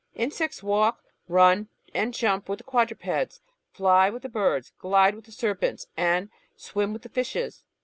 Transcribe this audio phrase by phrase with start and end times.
[0.15, 3.39] Insects walk, run, and jump with the quadrupeds,
[3.71, 7.63] fly with the birds, glide with the serpents, and swim with the fishes.